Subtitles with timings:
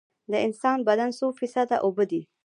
[0.31, 2.21] د انسان بدن څو فیصده اوبه دي؟